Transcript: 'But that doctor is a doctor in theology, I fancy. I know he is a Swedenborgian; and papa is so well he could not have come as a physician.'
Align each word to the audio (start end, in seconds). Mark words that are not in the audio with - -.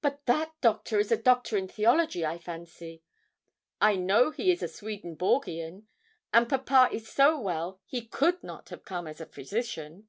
'But 0.00 0.26
that 0.26 0.60
doctor 0.60 0.98
is 0.98 1.12
a 1.12 1.16
doctor 1.16 1.56
in 1.56 1.68
theology, 1.68 2.26
I 2.26 2.36
fancy. 2.36 3.04
I 3.80 3.94
know 3.94 4.32
he 4.32 4.50
is 4.50 4.60
a 4.60 4.66
Swedenborgian; 4.66 5.86
and 6.34 6.48
papa 6.48 6.88
is 6.92 7.08
so 7.08 7.38
well 7.40 7.80
he 7.86 8.04
could 8.08 8.42
not 8.42 8.70
have 8.70 8.84
come 8.84 9.06
as 9.06 9.20
a 9.20 9.26
physician.' 9.26 10.08